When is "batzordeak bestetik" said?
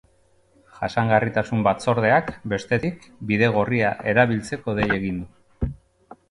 1.67-3.05